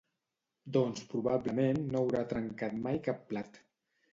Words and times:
Doncs 0.77 1.03
probablement 1.11 1.83
no 1.91 2.01
haurà 2.01 2.25
trencat 2.35 2.81
mai 2.87 3.01
cap 3.11 3.25
plat. 3.33 3.63